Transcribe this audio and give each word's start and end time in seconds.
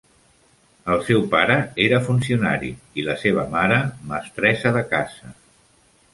El 0.93 1.03
seu 1.09 1.19
pare 1.33 1.57
era 1.87 1.99
funcionari 2.07 2.71
i 3.03 3.07
la 3.09 3.17
seva 3.25 3.45
mare, 3.53 3.79
mestressa 4.15 4.75
de 4.81 4.85
casa. 4.97 5.33